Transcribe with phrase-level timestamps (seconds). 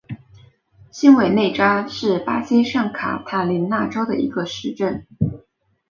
[0.89, 5.05] 新韦内扎是巴西圣卡塔琳娜州的一个市镇。